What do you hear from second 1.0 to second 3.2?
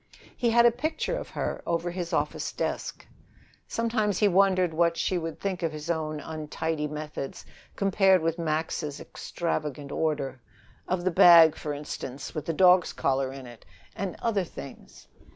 of her over his office desk.